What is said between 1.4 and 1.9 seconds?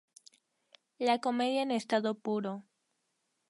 en